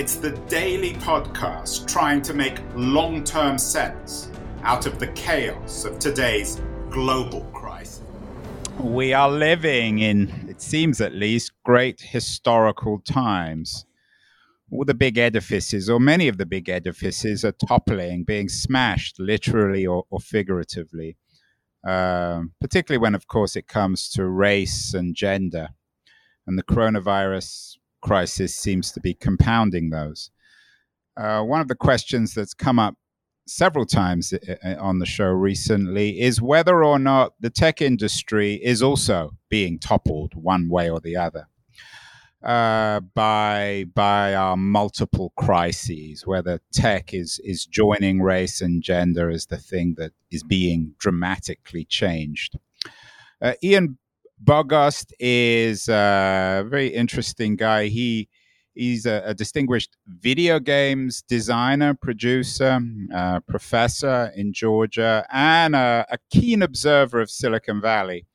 [0.00, 4.30] it's the daily podcast trying to make long term sense
[4.62, 6.58] out of the chaos of today's
[6.88, 8.00] global crisis.
[8.78, 13.84] We are living in, it seems at least, great historical times.
[14.72, 19.86] All the big edifices, or many of the big edifices, are toppling, being smashed literally
[19.86, 21.18] or, or figuratively.
[21.86, 25.68] Um, particularly when, of course, it comes to race and gender.
[26.46, 30.30] And the coronavirus crisis seems to be compounding those.
[31.16, 32.94] Uh, one of the questions that's come up
[33.46, 38.54] several times uh, uh, on the show recently is whether or not the tech industry
[38.62, 41.46] is also being toppled one way or the other
[42.42, 49.46] uh, by by our multiple crises, whether tech is is joining race and gender as
[49.46, 52.58] the thing that is being dramatically changed.
[53.42, 53.98] Uh, Ian
[54.42, 57.86] Bogost is a very interesting guy.
[57.86, 58.28] He
[58.74, 62.80] he's a, a distinguished video games designer, producer,
[63.14, 68.26] uh, professor in Georgia, and a, a, keen observer of Silicon Valley.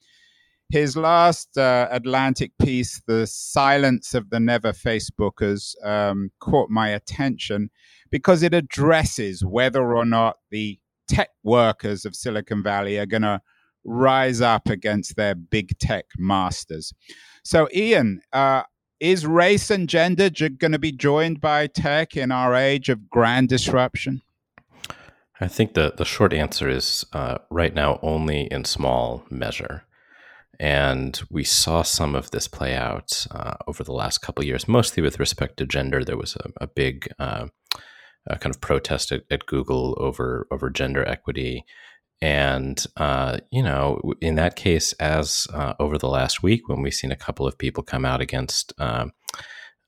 [0.70, 7.72] His last uh, Atlantic piece, "The Silence of the Never Facebookers," um, caught my attention
[8.12, 13.42] because it addresses whether or not the tech workers of Silicon Valley are going to
[13.86, 16.94] rise up against their big tech masters.
[17.44, 18.64] So, Ian, uh,
[19.00, 23.50] is race and gender going to be joined by tech in our age of grand
[23.50, 24.22] disruption?
[25.40, 29.84] I think the, the short answer is uh, right now only in small measure.
[30.60, 35.04] And we saw some of this play out uh, over the last couple years, mostly
[35.04, 36.04] with respect to gender.
[36.04, 37.48] There was a, a big uh,
[38.30, 41.66] kind of protest at, at, Google over over gender equity,
[42.22, 46.94] and, uh, you know, in that case, as uh, over the last week, when we've
[46.94, 49.12] seen a couple of people come out against um,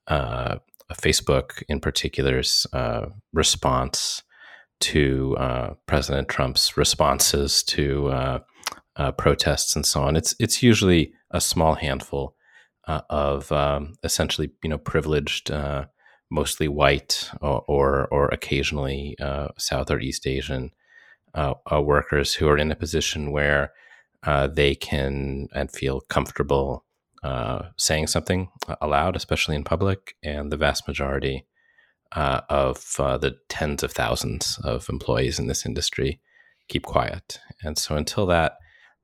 [0.08, 0.58] uh,
[0.94, 4.24] Facebook in particular's uh, response
[4.80, 8.40] to uh, President Trump's responses to uh,
[9.18, 12.36] protests and so on, it's it's usually a small handful
[12.88, 15.52] of um, essentially, you know, privileged,
[16.30, 19.16] mostly white or or, or occasionally
[19.58, 20.72] South or East Asian
[21.34, 23.72] uh, uh, workers who are in a position where
[24.24, 26.84] uh, they can and feel comfortable
[27.24, 28.50] uh, saying something
[28.82, 31.46] aloud, especially in public, and the vast majority
[32.14, 36.20] uh, of uh, the tens of thousands of employees in this industry
[36.68, 37.40] keep quiet.
[37.62, 38.54] And so, until that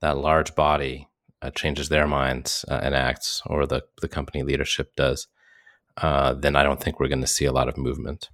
[0.02, 1.08] that large body
[1.56, 5.28] changes their minds and acts, or the the company leadership does,
[6.02, 8.30] then I don't think we're going to see a lot of movement.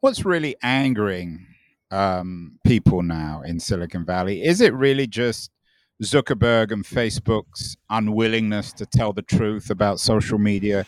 [0.00, 1.53] What's really angering
[1.94, 4.42] um, people now in Silicon Valley?
[4.42, 5.50] Is it really just
[6.02, 10.86] Zuckerberg and Facebook's unwillingness to tell the truth about social media,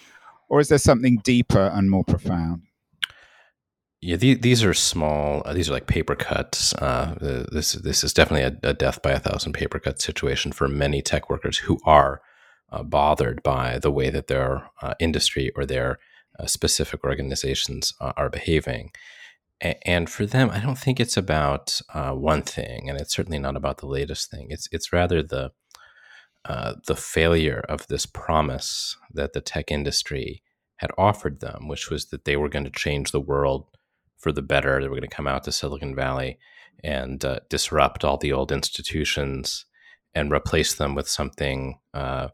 [0.48, 2.62] or is there something deeper and more profound?
[4.02, 5.42] Yeah, these are small.
[5.44, 6.74] Uh, these are like paper cuts.
[6.74, 10.68] Uh, this this is definitely a, a, death by a thousand paper cuts situation for
[10.68, 12.20] many tech workers who are
[12.70, 15.98] uh, bothered by the way that their uh, industry or their
[16.38, 18.90] uh, specific organizations uh, are behaving
[19.60, 23.56] and for them, I don't think it's about uh, one thing, and it's certainly not
[23.56, 24.48] about the latest thing.
[24.50, 25.52] It's it's rather the
[26.44, 30.42] uh, the failure of this promise that the tech industry
[30.76, 33.66] had offered them, which was that they were going to change the world
[34.18, 34.80] for the better.
[34.80, 36.38] They were going to come out to Silicon Valley
[36.84, 39.64] and uh, disrupt all the old institutions
[40.14, 42.28] and replace them with something uh,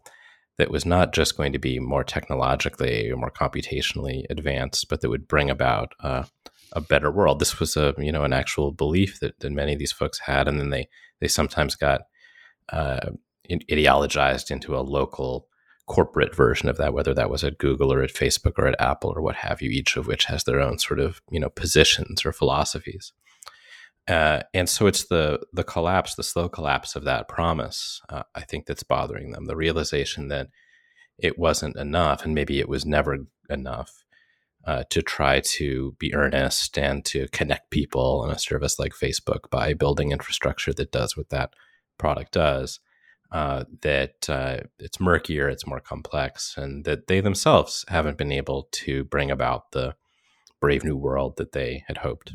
[0.58, 5.08] that was not just going to be more technologically or more computationally advanced, but that
[5.08, 6.24] would bring about uh,
[6.72, 7.38] a better world.
[7.38, 10.48] This was a you know an actual belief that, that many of these folks had,
[10.48, 10.88] and then they
[11.20, 12.02] they sometimes got
[12.70, 13.10] uh,
[13.50, 15.48] ideologized into a local
[15.86, 19.12] corporate version of that, whether that was at Google or at Facebook or at Apple
[19.14, 22.24] or what have you, each of which has their own sort of you know positions
[22.24, 23.12] or philosophies.
[24.08, 28.00] Uh, and so it's the the collapse, the slow collapse of that promise.
[28.08, 29.46] Uh, I think that's bothering them.
[29.46, 30.48] The realization that
[31.18, 34.04] it wasn't enough, and maybe it was never enough,
[34.64, 39.50] uh, to try to be earnest and to connect people on a service like Facebook
[39.50, 41.54] by building infrastructure that does what that
[41.98, 42.80] product does.
[43.30, 48.68] Uh, that uh, it's murkier, it's more complex, and that they themselves haven't been able
[48.70, 49.94] to bring about the
[50.60, 52.34] Brave New World that they had hoped.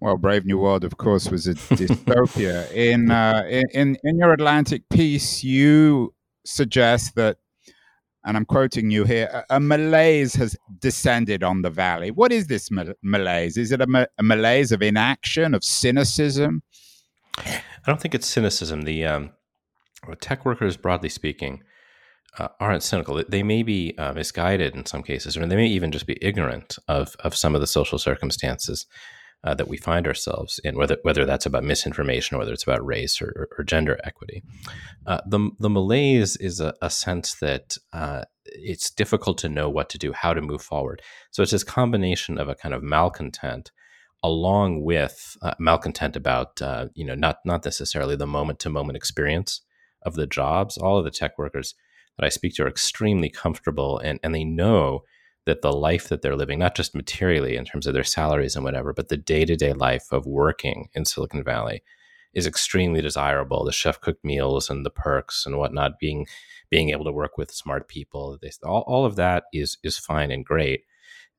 [0.00, 2.70] Well, Brave New World, of course, was a dystopia.
[2.72, 3.42] in, uh,
[3.72, 6.14] in in your Atlantic piece, you
[6.46, 7.38] suggest that,
[8.24, 12.10] and I'm quoting you here, a, a malaise has descended on the valley.
[12.10, 13.56] What is this ma- malaise?
[13.56, 16.62] Is it a, ma- a, malaise of inaction, of cynicism?
[17.38, 18.82] I don't think it's cynicism.
[18.82, 19.30] The um,
[20.20, 21.62] tech workers, broadly speaking,
[22.38, 23.22] uh, aren't cynical.
[23.28, 26.78] They may be uh, misguided in some cases, or they may even just be ignorant
[26.86, 28.86] of of some of the social circumstances
[29.44, 32.84] uh, that we find ourselves in, whether whether that's about misinformation or whether it's about
[32.84, 34.42] race or, or gender equity.
[35.06, 39.88] Uh, the the malaise is a, a sense that uh, it's difficult to know what
[39.90, 41.02] to do, how to move forward.
[41.30, 43.70] So it's this combination of a kind of malcontent,
[44.22, 48.96] along with uh, malcontent about uh, you know not not necessarily the moment to moment
[48.96, 49.60] experience
[50.02, 50.76] of the jobs.
[50.76, 51.74] All of the tech workers
[52.18, 55.04] that I speak to are extremely comfortable and and they know
[55.48, 58.66] that the life that they're living, not just materially in terms of their salaries and
[58.66, 61.82] whatever, but the day to day life of working in Silicon Valley
[62.34, 63.64] is extremely desirable.
[63.64, 66.26] The chef cooked meals and the perks and whatnot, being
[66.68, 70.30] being able to work with smart people, they, all, all of that is is fine
[70.30, 70.82] and great.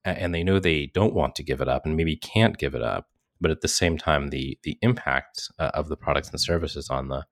[0.04, 2.82] And they know they don't want to give it up and maybe can't give it
[2.82, 3.10] up.
[3.40, 7.10] But at the same time, the the impact uh, of the products and services on
[7.10, 7.26] the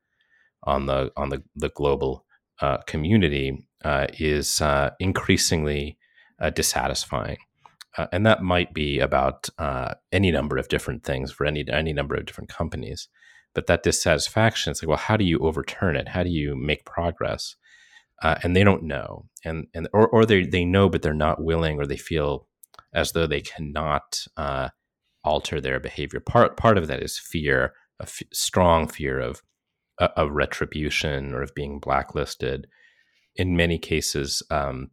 [0.62, 2.24] on the on the the global
[2.62, 5.98] uh, community uh, is uh, increasingly
[6.40, 7.38] uh, dissatisfying.
[7.98, 11.94] Uh, and that might be about uh, any number of different things for any any
[11.94, 13.08] number of different companies.
[13.56, 16.10] But that dissatisfaction, it's like, well, how do you overturn it?
[16.10, 17.56] How do you make progress?
[18.22, 21.44] Uh, and they don't know, and and or or they they know, but they're not
[21.44, 22.48] willing, or they feel
[22.94, 24.70] as though they cannot uh,
[25.24, 26.20] alter their behavior.
[26.20, 29.42] Part part of that is fear, a f- strong fear of
[30.00, 32.68] uh, of retribution or of being blacklisted.
[33.36, 34.90] In many cases, um,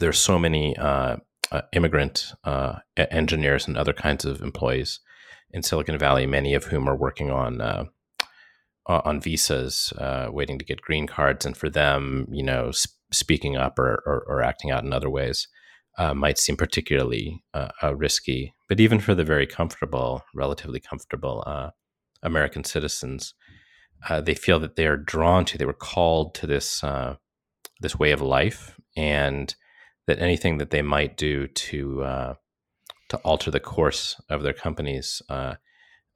[0.00, 1.16] there's so many uh,
[1.52, 5.00] uh, immigrant uh, engineers and other kinds of employees
[5.52, 7.84] in Silicon Valley, many of whom are working on uh,
[8.86, 13.56] on visas, uh, waiting to get green cards, and for them, you know, sp- speaking
[13.56, 15.46] up or, or, or, acting out in other ways
[15.98, 17.44] uh, might seem particularly
[17.94, 18.52] risky.
[18.68, 21.72] But even for the very comfortable, relatively comfortable
[22.22, 23.34] American citizens,
[24.22, 26.82] they feel that they are drawn to, they were called to this
[27.80, 29.54] this way of life, and
[30.06, 32.34] that anything that they might do to uh,
[33.08, 35.54] to alter the course of their companies uh,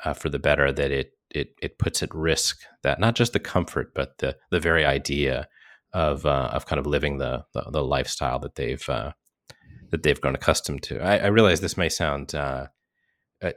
[0.04, 3.40] uh, for the better, that it it it puts at risk that not just the
[3.40, 5.48] comfort, but the the very idea
[5.92, 9.12] of uh, of kind of living the the, the lifestyle that they've uh,
[9.90, 11.00] that they've grown accustomed to.
[11.00, 12.66] I, I realize this may sound uh,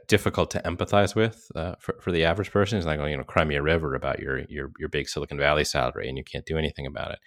[0.06, 1.50] difficult to empathize with
[1.80, 2.78] for, for the average person.
[2.78, 5.38] It's like, going you know, cry me a river about your your your big Silicon
[5.38, 7.18] Valley salary, and you can't do anything about it.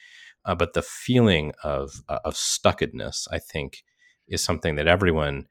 [0.46, 3.84] Uh, but the feeling of uh, of stuckedness, I think,
[4.28, 5.48] is something that everyone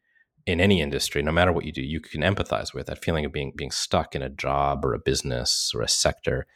[0.47, 2.87] in any industry, no matter what you do, you can empathize with.
[2.87, 6.47] That feeling of being being stuck in a job or a business or a sector,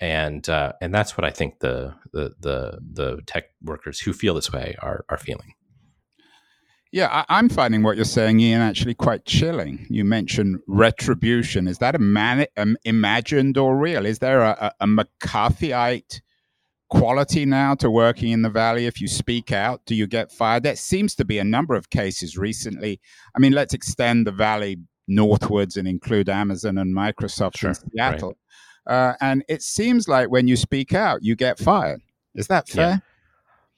[0.00, 4.34] and uh, and that's what I think the, the the the tech workers who feel
[4.34, 5.54] this way are are feeling.
[6.90, 9.86] Yeah, I, am finding what you're saying, Ian, actually quite chilling.
[9.90, 11.68] You mentioned retribution.
[11.68, 14.06] Is that a man, um, imagined or real?
[14.06, 16.22] Is there a, a, a McCarthyite
[16.90, 18.86] quality now to working in the valley.
[18.86, 20.62] If you speak out do you get fired?
[20.62, 23.00] There seems to be a number of cases recently.
[23.34, 28.36] I mean let's extend the valley northwards and include amazon and microsoft sure, in seattle.
[28.86, 29.10] Right.
[29.10, 32.00] uh, and it seems like when you speak out you get fired.
[32.34, 33.02] Is that fair?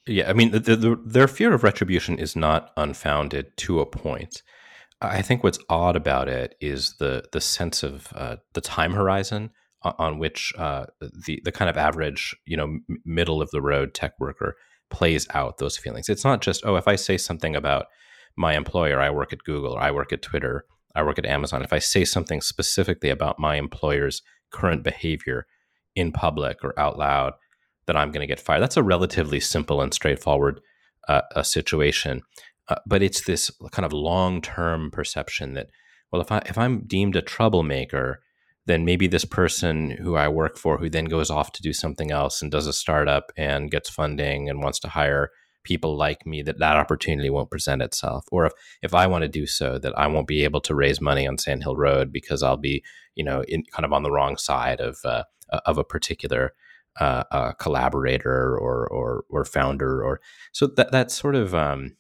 [0.06, 0.30] Yeah, yeah.
[0.30, 4.42] i mean the, the, their fear of retribution is not unfounded to a point.
[5.02, 9.50] I think what's odd about it is the the sense of uh, the time horizon
[9.82, 14.12] on which uh, the the kind of average, you know, middle of the road tech
[14.18, 14.56] worker
[14.90, 16.08] plays out those feelings.
[16.08, 17.87] It's not just oh, if I say something about
[18.37, 21.62] my employer, I work at Google, or I work at Twitter, I work at Amazon.
[21.62, 25.46] If I say something specifically about my employer's current behavior
[25.94, 27.34] in public or out loud,
[27.87, 28.62] that I'm going to get fired.
[28.62, 30.60] That's a relatively simple and straightforward
[31.08, 32.22] uh, a situation,
[32.68, 35.68] uh, but it's this kind of long term perception that
[36.12, 38.20] well, if I if I'm deemed a troublemaker
[38.67, 42.11] then maybe this person who I work for, who then goes off to do something
[42.11, 45.31] else and does a startup and gets funding and wants to hire
[45.62, 48.25] people like me, that that opportunity won't present itself.
[48.31, 48.52] Or if,
[48.83, 51.38] if I want to do so, that I won't be able to raise money on
[51.38, 52.83] Sand Hill Road because I'll be,
[53.14, 55.25] you know, in, kind of on the wrong side of uh,
[55.67, 56.55] of a particular
[56.99, 60.02] uh, uh, collaborator or, or or founder.
[60.02, 60.21] Or
[60.52, 61.97] so that that's sort of um,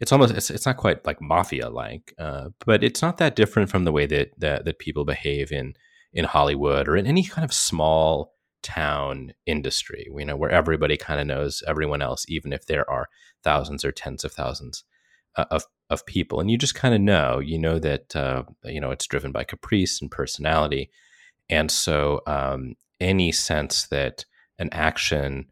[0.00, 3.70] it's almost it's, it's not quite like mafia like, uh, but it's not that different
[3.70, 5.74] from the way that, that that people behave in
[6.16, 8.32] in Hollywood or in any kind of small
[8.62, 13.08] town industry, you know, where everybody kind of knows everyone else, even if there are
[13.44, 14.82] thousands or tens of thousands
[15.36, 17.38] of of people, and you just kind of know.
[17.38, 20.90] You know that uh, you know it's driven by caprice and personality,
[21.50, 24.24] and so um, any sense that
[24.58, 25.46] an action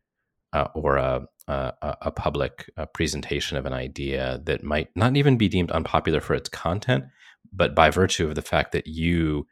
[0.54, 5.36] uh, or a, a, a public uh, presentation of an idea that might not even
[5.36, 7.04] be deemed unpopular for its content,
[7.52, 9.46] but by virtue of the fact that you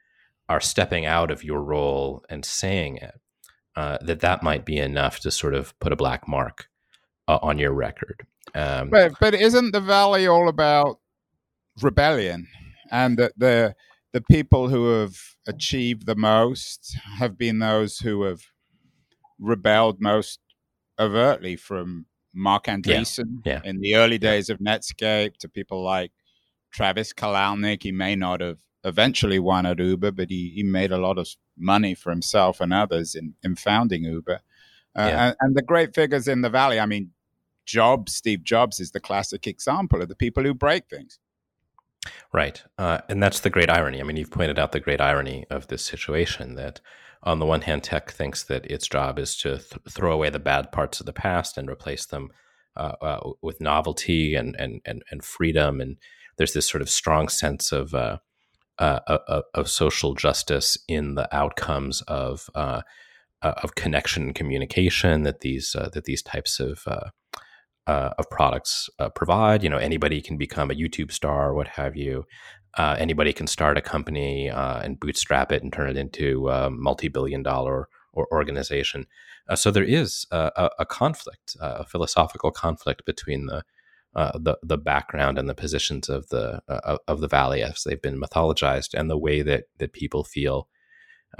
[0.52, 3.18] are stepping out of your role and saying it,
[3.74, 6.68] uh, that that might be enough to sort of put a black mark
[7.26, 8.26] uh, on your record.
[8.54, 10.98] Um, but but isn't the valley all about
[11.80, 12.48] rebellion
[12.90, 13.74] and that the
[14.12, 15.16] the people who have
[15.48, 18.42] achieved the most have been those who have
[19.38, 20.38] rebelled most
[20.98, 22.04] overtly from
[22.34, 23.70] Marc Andreessen yeah, yeah.
[23.70, 26.12] in the early days of Netscape to people like
[26.74, 27.82] Travis Kalanick.
[27.82, 31.28] He may not have eventually won at Uber, but he, he made a lot of
[31.56, 34.40] money for himself and others in, in founding Uber.
[34.94, 35.26] Uh, yeah.
[35.26, 37.10] and, and, the great figures in the valley, I mean,
[37.64, 41.18] Jobs, Steve Jobs is the classic example of the people who break things.
[42.32, 42.62] Right.
[42.76, 44.00] Uh, and that's the great irony.
[44.00, 46.80] I mean, you've pointed out the great irony of this situation that,
[47.22, 50.40] on the one hand, tech thinks that its job is to th- throw away the
[50.40, 52.30] bad parts of the past and replace them
[52.76, 55.80] uh, uh, with novelty and, and, and, and freedom.
[55.80, 55.96] And
[56.36, 58.18] there's this sort of strong sense of, uh,
[58.78, 62.82] uh, of, of, social justice in the outcomes of, uh,
[63.42, 66.86] of connection and communication that these, that these types of
[67.86, 69.62] uh, of products uh, provide.
[69.62, 72.24] You know, anybody can become a YouTube star, what have you.
[72.78, 76.70] Uh, anybody can start a company uh, and bootstrap it and turn it into a
[76.70, 79.06] multi-billion-dollar or organization.
[79.48, 83.62] Uh, so there is a, a conflict, a philosophical conflict between the
[84.14, 86.60] uh, the the background and the positions of the
[87.08, 90.68] of the valley as they've been mythologized, and the way that that people feel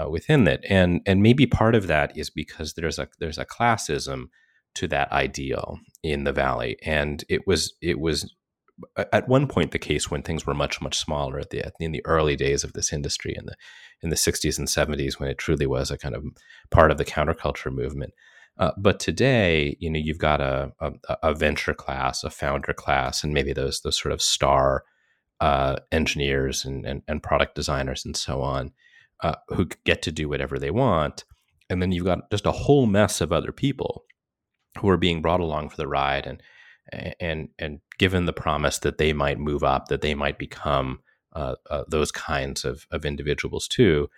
[0.09, 0.65] within it.
[0.67, 4.29] And and maybe part of that is because there's a there's a classism
[4.75, 8.33] to that ideal in the valley and it was it was
[9.11, 12.03] at one point the case when things were much much smaller at the in the
[12.05, 13.55] early days of this industry in the
[14.01, 16.23] in the 60s and 70s when it truly was a kind of
[16.71, 18.13] part of the counterculture movement
[18.57, 20.91] uh, but today you know you've got a, a,
[21.23, 24.83] a venture class a founder class and maybe those those sort of star
[25.39, 28.71] uh, engineers and, and, and product designers and so on
[29.21, 31.25] uh, who get to do whatever they want
[31.69, 34.05] and then you've got just a whole mess of other people
[34.79, 36.41] who are being brought along for the ride and
[37.19, 40.99] and and given the promise that they might move up, that they might become
[41.33, 44.09] uh, uh, those kinds of, of individuals too.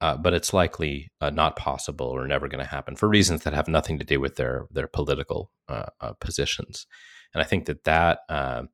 [0.00, 3.52] Uh, but it's likely uh, not possible or never going to happen for reasons that
[3.52, 6.86] have nothing to do with their their political uh, uh, positions.
[7.34, 8.68] And I think that that, that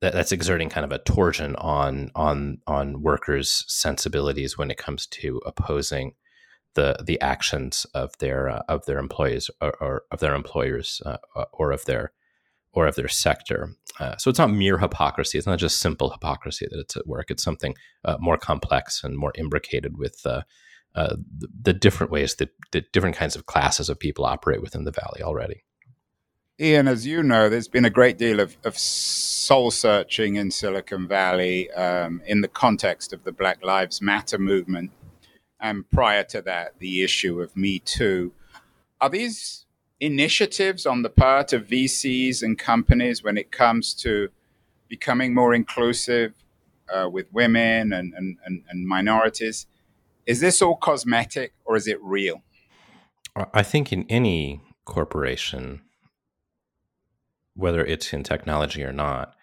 [0.00, 5.40] that's exerting kind of a torsion on on on workers' sensibilities when it comes to
[5.44, 6.14] opposing
[6.76, 11.16] the the actions of their uh, of their employees or, or of their employers uh,
[11.52, 12.12] or of their
[12.76, 13.74] or of their sector.
[13.98, 15.38] Uh, so it's not mere hypocrisy.
[15.38, 17.30] It's not just simple hypocrisy that it's at work.
[17.30, 20.42] It's something uh, more complex and more imbricated with uh,
[20.94, 24.92] the, the, different ways that, that different kinds of classes of people operate within the
[24.92, 25.64] valley already.
[26.60, 31.06] Ian, as you know, there's been a great deal of, of soul searching in Silicon
[31.06, 34.90] Valley um, in the context of the Black Lives Matter movement
[35.60, 38.32] and prior to that, the issue of Me Too.
[39.00, 39.65] Are these
[40.00, 44.28] initiatives on the part of VCs and companies when it comes to
[44.88, 46.34] becoming more inclusive
[46.94, 49.66] uh, with women and, and, and, and minorities?
[50.26, 52.42] Is this all cosmetic or is it real?
[53.52, 55.82] I think in any corporation,
[57.54, 59.34] whether it's in technology or not,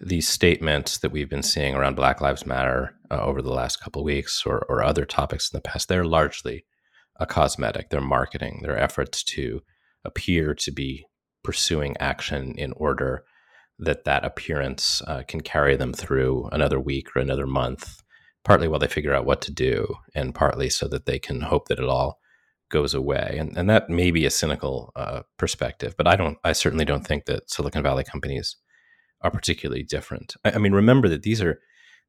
[0.00, 4.02] these statements that we've been seeing around Black Lives Matter uh, over the last couple
[4.02, 6.64] of weeks or, or other topics in the past, they're largely
[7.16, 7.90] a cosmetic.
[7.90, 8.60] They're marketing.
[8.62, 9.62] They're efforts to
[10.04, 11.06] appear to be
[11.44, 13.24] pursuing action in order
[13.78, 18.02] that that appearance uh, can carry them through another week or another month,
[18.44, 21.68] partly while they figure out what to do, and partly so that they can hope
[21.68, 22.18] that it all
[22.70, 23.36] goes away.
[23.38, 26.38] And, and that may be a cynical uh, perspective, but I don't.
[26.44, 28.56] I certainly don't think that Silicon Valley companies
[29.20, 30.34] are particularly different.
[30.44, 31.60] I, I mean, remember that these are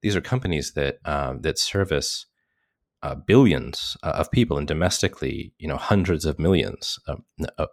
[0.01, 2.25] these are companies that um, that service
[3.03, 7.23] uh, billions uh, of people and domestically, you know, hundreds of millions um,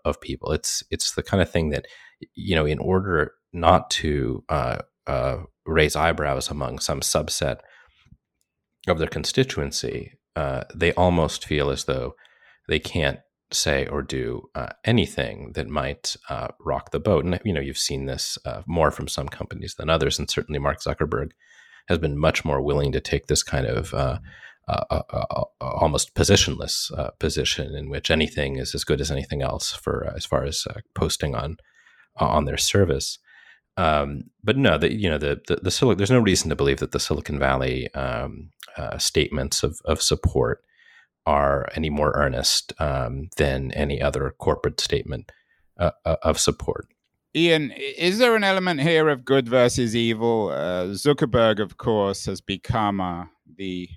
[0.05, 0.51] of people.
[0.51, 1.87] It's it's the kind of thing that
[2.35, 7.61] you know, in order not to uh, uh, raise eyebrows among some subset
[8.89, 12.15] of their constituency, uh, they almost feel as though
[12.69, 13.21] they can't
[13.53, 16.17] say or do uh, anything that might
[16.61, 17.25] rock the boat.
[17.25, 20.81] And you know, you've seen this more from some companies than others, and certainly Mark
[20.81, 21.31] Zuckerberg
[21.87, 23.95] has been much more willing to take this kind of
[24.71, 29.73] uh, uh, uh, almost positionless position in which anything is as good as anything else
[29.73, 31.57] for as far as posting on
[32.17, 33.19] on their service.
[33.77, 36.93] Um, but no, the, you know the the, the there's no reason to believe that
[36.93, 40.63] the Silicon Valley um, uh, statements of of support
[41.27, 45.33] are any more earnest um, than any other corporate statement
[45.79, 46.89] uh, uh of support.
[47.35, 50.49] Ian, is there an element here of good versus evil?
[50.49, 53.89] Uh, Zuckerberg, of course, has become uh, the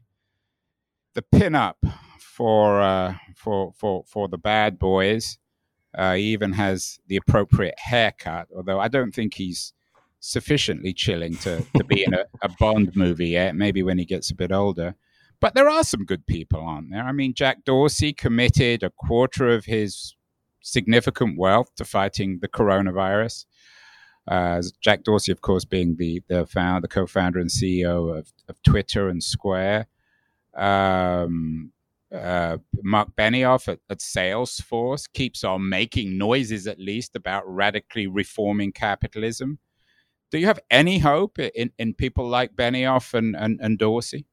[1.14, 1.76] the pinup
[2.20, 5.38] for uh, for for for the bad boys.
[5.96, 9.74] Uh, he even has the appropriate haircut, although I don't think he's
[10.20, 13.56] sufficiently chilling to, to be in a, a Bond movie yet.
[13.56, 14.96] Maybe when he gets a bit older.
[15.40, 17.04] But there are some good people on there.
[17.04, 20.16] I mean, Jack Dorsey committed a quarter of his
[20.62, 23.46] significant wealth to fighting the coronavirus.
[24.26, 28.64] Uh, Jack Dorsey, of course, being the the founder, the co-founder and CEO of, of
[28.64, 29.88] Twitter and Square.
[30.56, 31.72] Um,
[32.14, 38.72] uh, Marc Benioff at, at, Salesforce keeps on making noises, at least, about radically reforming
[38.72, 39.58] capitalism.
[40.30, 44.28] Do you have any hope in, in people like Benioff and, and, and Dorsey?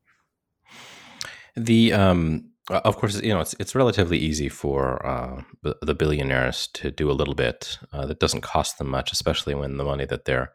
[1.57, 5.43] The um, of course, you know it's it's relatively easy for uh,
[5.83, 9.77] the billionaires to do a little bit uh, that doesn't cost them much, especially when
[9.77, 10.53] the money that they're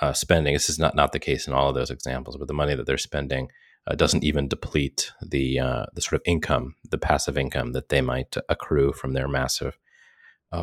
[0.00, 0.52] uh, spending.
[0.52, 2.86] This is not not the case in all of those examples, but the money that
[2.86, 3.48] they're spending
[3.88, 8.00] uh, doesn't even deplete the uh, the sort of income, the passive income that they
[8.00, 9.78] might accrue from their massive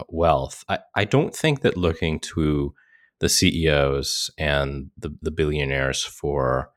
[0.10, 0.64] wealth.
[0.68, 2.74] I, I don't think that looking to
[3.20, 6.72] the CEOs and the, the billionaires for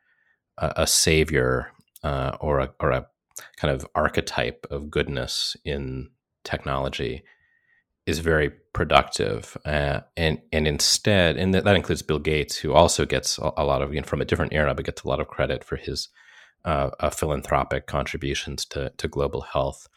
[0.57, 3.07] a, a savior uh, or a or a
[3.57, 6.11] kind of archetype of goodness in
[6.45, 7.23] technology
[8.07, 13.05] is very productive, uh, and and instead, and that, that, includes Bill Gates, who also
[13.05, 15.21] gets a, a lot of you know, from a different era, but gets a lot
[15.21, 16.09] of credit for his
[16.65, 19.89] uh, uh, philanthropic contributions to to global health.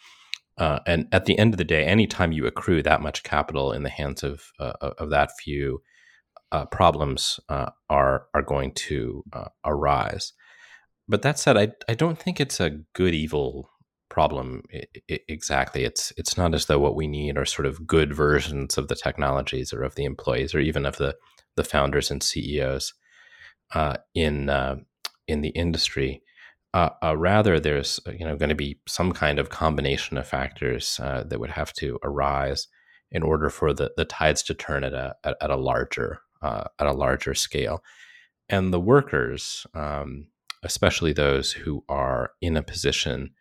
[0.58, 3.84] Uh, and at the end of the day, anytime you accrue that much capital in
[3.84, 5.82] the hands of uh, of that few,
[6.52, 9.24] uh, problems are are going to
[9.66, 10.34] arise.
[11.08, 13.70] But that said, I I don't think it's a good evil
[14.12, 15.86] problem I- I- exactly.
[15.86, 18.96] It's it's not as though what we need are sort of good versions of the
[18.96, 21.16] technologies or of the employees or even of the
[21.56, 22.94] the founders and CEOs
[23.74, 24.76] uh, in uh,
[25.28, 26.22] in the industry.
[26.74, 30.28] Uh, uh rather, there's uh, you know going to be some kind of combination of
[30.28, 32.68] factors uh, that would have to arise
[33.12, 36.88] in order for the, the tides to turn at a at, at a larger at
[36.88, 37.84] a larger scale,
[38.50, 39.66] and the workers.
[39.74, 40.28] Um,
[40.64, 43.32] especially those who are in a position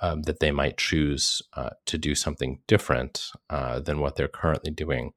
[0.00, 4.70] um, that they might choose uh, to do something different uh, than what they're currently
[4.70, 5.12] doing.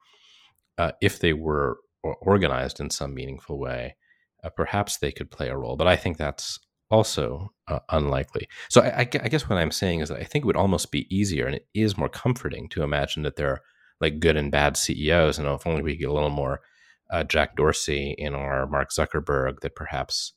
[0.77, 3.95] Uh, if they were organized in some meaningful way,
[4.43, 5.77] uh, perhaps they could play a role.
[5.77, 6.59] But I think that's
[6.91, 8.47] also uh, unlikely.
[8.69, 11.13] So I, I, guess what I'm saying is that I think it would almost be
[11.15, 13.61] easier and it is more comforting to imagine that there are
[13.99, 15.39] like good and bad CEOs.
[15.39, 16.61] And if only we get a little more
[17.09, 20.33] uh, Jack Dorsey in our Mark Zuckerberg, that perhaps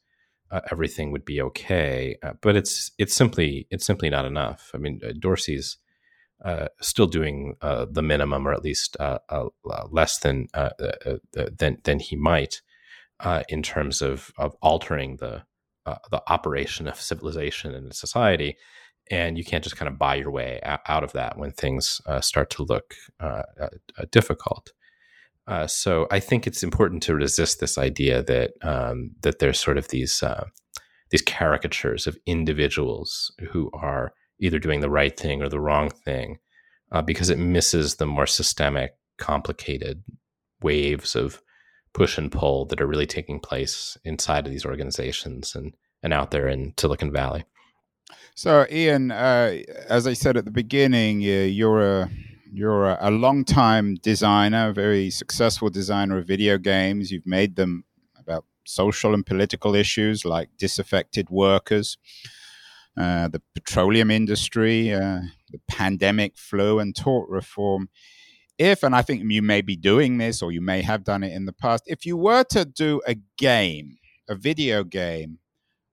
[0.51, 2.17] uh, everything would be okay.
[2.23, 4.71] Uh, but it's it's simply it's simply not enough.
[4.75, 5.77] I mean, uh, Dorsey's
[6.45, 8.97] uh, still doing the minimum, or at least
[9.91, 10.47] less than
[11.35, 12.63] than than he might
[13.49, 15.43] in terms of of altering the
[16.11, 18.57] the operation of civilization and society.
[19.11, 22.51] And you can't just kind of buy your way out of that when things start
[22.51, 22.95] to look
[24.11, 24.73] difficult.
[25.49, 29.79] Uh, so I think it's important to resist this idea that um, that there's sort
[29.79, 30.45] of these uh,
[31.11, 36.39] these caricatures of individuals who are either doing the right thing or the wrong thing,
[36.93, 40.03] uh, because it misses the more systemic, complicated
[40.61, 41.41] waves of
[41.99, 46.31] push and pull that are really taking place inside of these organizations and and out
[46.31, 47.45] there in Silicon Valley.
[48.37, 49.57] So, Ian, uh,
[49.89, 52.11] as I said at the beginning, you're a
[52.53, 57.11] you're a, a long-time designer, a very successful designer of video games.
[57.11, 57.85] You've made them
[58.17, 61.99] about social and political issues like disaffected workers,
[62.97, 67.89] uh, the petroleum industry, uh, the pandemic flu, and tort reform.
[68.59, 71.33] If, and I think you may be doing this or you may have done it
[71.33, 75.39] in the past, if you were to do a game, a video game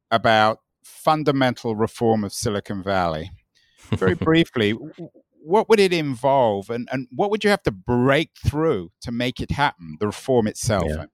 [0.09, 3.31] about fundamental reform of Silicon Valley,
[3.91, 4.75] very briefly,
[5.45, 9.39] what would it involve and, and what would you have to break through to make
[9.39, 11.05] it happen the reform itself yeah,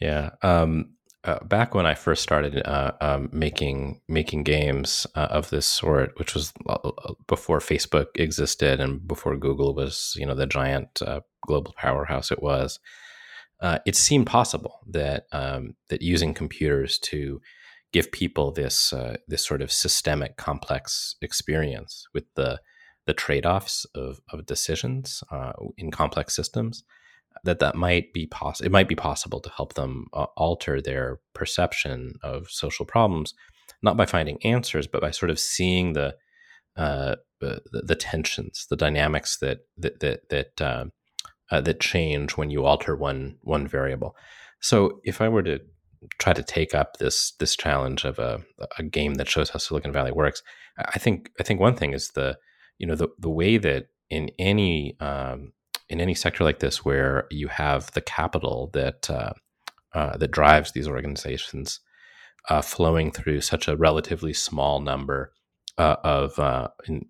[0.00, 0.30] yeah.
[0.42, 0.92] Um,
[1.24, 6.18] uh, back when I first started uh, um, making making games uh, of this sort,
[6.18, 11.02] which was uh, uh, before Facebook existed and before Google was, you know, the giant
[11.02, 12.78] uh, global powerhouse it was,
[13.84, 17.40] it seemed possible that um, that using computers to
[17.92, 18.94] give people this
[19.28, 22.60] this sort of systemic, complex experience with the
[23.06, 25.22] the trade offs of, of decisions
[25.76, 26.84] in complex systems,
[27.44, 28.66] that that might be possible.
[28.66, 33.34] It might be possible to help them uh, alter their perception of social problems,
[33.82, 36.16] not by finding answers, but by sort of seeing the
[36.76, 40.84] uh, the, the, tensions, the dynamics that that that that, uh,
[41.50, 44.14] uh, that change when you alter one one variable.
[44.60, 45.60] So, if I were to
[46.18, 48.42] try to take up this this challenge of a,
[48.78, 50.42] a game that shows how Silicon Valley works,
[50.78, 52.38] I think I think one thing is the
[52.78, 55.52] you know the the way that in any um,
[55.90, 59.32] in any sector like this where you have the capital that uh,
[59.92, 61.80] uh, that drives these organizations
[62.48, 65.32] uh, flowing through such a relatively small number
[65.78, 66.68] uh, of uh,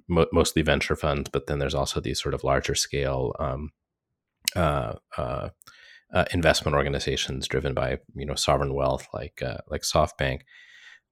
[0.08, 3.70] mo- mostly venture funds, but then there's also these sort of larger scale um,
[4.56, 4.94] uh,
[6.32, 10.40] investment organizations driven by you know sovereign wealth like like SoftBank.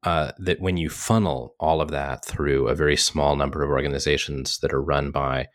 [0.05, 4.73] that when you funnel all of that through a very small number of organizations that
[4.73, 5.49] are run by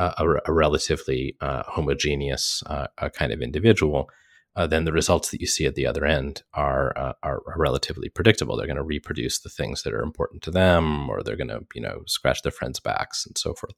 [0.00, 4.08] a, a relatively uh, homogeneous uh, kind of individual,
[4.56, 8.56] uh, then the results that you see at the other end are, are, relatively predictable.
[8.56, 11.60] They're going to reproduce the things that are important to them, or they're going to
[11.74, 13.74] you know scratch their friends' backs and so forth.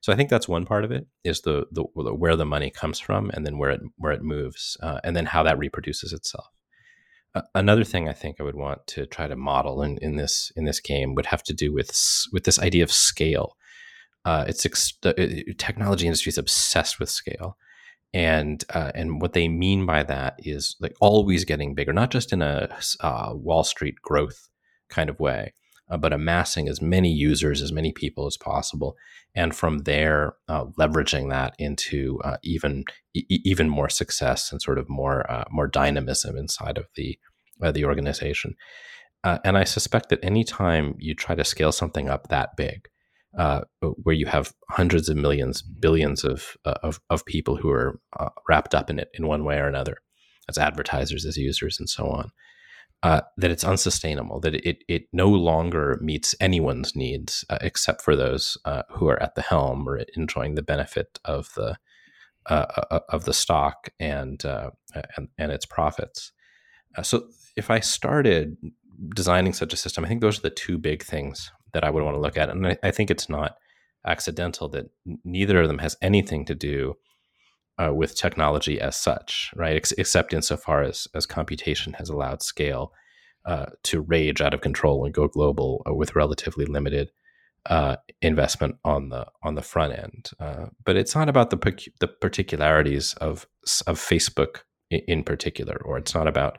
[0.00, 2.70] So I think that's one part of it is the, the, the where the money
[2.70, 6.12] comes from, and then where it where it moves, uh, and then how that reproduces
[6.12, 6.46] itself.
[7.54, 10.64] another thing I think I would want to try to model in, in this in
[10.64, 11.90] this game would have to do with
[12.32, 13.56] with this idea of scale
[14.24, 17.56] uh, it's ex- the technology industry is obsessed with scale,
[18.12, 22.32] and uh, and what they mean by that is like always getting bigger, not just
[22.32, 22.68] in a
[23.00, 24.48] uh, Wall Street growth
[24.90, 25.54] kind of way,
[25.88, 28.94] uh, but amassing as many users, as many people as possible,
[29.34, 34.78] and from there uh, leveraging that into uh, even e- even more success and sort
[34.78, 37.18] of more more dynamism inside of the
[37.72, 38.54] the organization.
[39.24, 42.89] and I suspect that anytime you try to scale something up that big,
[43.38, 43.60] uh,
[44.02, 48.30] where you have hundreds of millions, billions of uh, of, of people who are uh,
[48.48, 49.98] wrapped up in it in one way or another,
[50.48, 52.30] as advertisers, as users, and so on.
[53.02, 54.40] Uh, that it's unsustainable.
[54.40, 59.22] That it it no longer meets anyone's needs uh, except for those uh, who are
[59.22, 61.76] at the helm or enjoying the benefit of the
[62.46, 66.32] of the stock and and and its profits.
[67.02, 68.56] so if I started
[69.14, 72.02] designing such a system, I think those are the two big things that I would
[72.02, 72.50] want to look at.
[72.50, 73.56] And I, I think it's not
[74.06, 74.86] accidental that
[75.24, 76.94] neither of them has anything to do
[77.78, 79.76] uh, with technology as such, right?
[79.76, 82.92] Ex- except insofar as as computation has allowed scale
[83.46, 87.10] uh, to rage out of control and go global uh, with relatively limited
[87.66, 90.30] uh, investment on the on the front end.
[90.38, 93.46] Uh, but it's not about the the particularities of
[93.86, 96.58] of Facebook in, in particular, or it's not about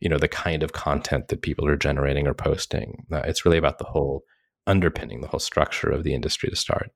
[0.00, 3.06] you know the kind of content that people are generating or posting.
[3.12, 4.22] Uh, it's really about the whole
[4.70, 6.92] underpinning the whole structure of the industry to start.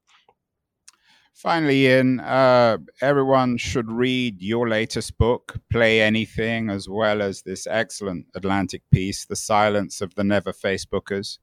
[1.34, 7.66] Finally, Ian, uh, everyone should read your latest book, Play Anything, as well as this
[7.66, 11.38] excellent Atlantic piece, The Silence of the Never Facebookers.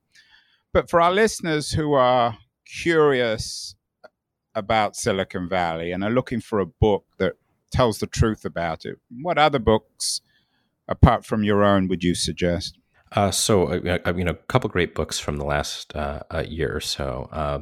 [0.72, 3.76] But for our listeners who are curious
[4.56, 7.34] about Silicon Valley and are looking for a book that
[7.70, 10.22] tells the truth about it, what other books,
[10.88, 12.78] apart from your own, would you suggest?
[13.14, 16.76] Uh, so, uh, uh, you know, a couple great books from the last uh, year
[16.76, 17.28] or so.
[17.32, 17.60] Uh,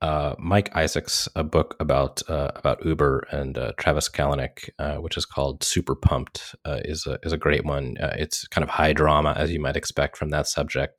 [0.00, 4.70] uh, Mike Isaac's, a book about about Uber and Travis Kalanick,
[5.02, 7.96] which is called Super Pumped, is a is a great one.
[7.98, 10.94] it's kind of high drama, as you might expect from that subject.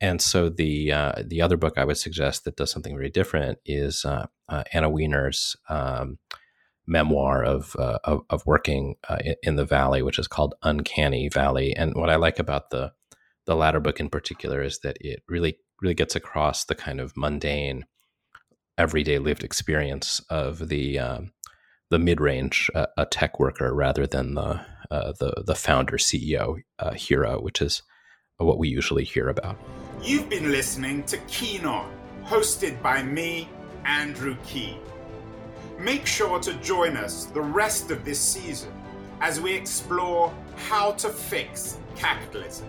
[0.00, 0.92] And so the
[1.26, 4.06] the other book I would suggest that does something very different is
[4.72, 6.18] Anna Wiener's Um,
[6.86, 11.74] memoir of, uh, of, of working uh, in the valley, which is called Uncanny Valley.
[11.76, 12.92] And what I like about the
[13.46, 17.16] the latter book in particular is that it really really gets across the kind of
[17.16, 17.84] mundane
[18.78, 21.32] everyday lived experience of the um,
[21.90, 26.92] the mid-range uh, a tech worker rather than the uh, the the founder CEO uh,
[26.92, 27.82] hero which is
[28.38, 29.56] what we usually hear about.
[30.02, 31.90] You've been listening to Keen On,
[32.24, 33.48] hosted by me,
[33.84, 34.78] Andrew Keen.
[35.78, 38.72] Make sure to join us the rest of this season
[39.20, 42.68] as we explore how to fix capitalism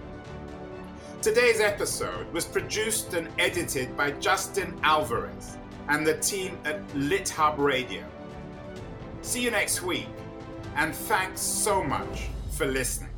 [1.21, 5.55] Today's episode was produced and edited by Justin Alvarez
[5.87, 8.03] and the team at LitHub Radio.
[9.21, 10.07] See you next week,
[10.75, 13.10] and thanks so much for listening.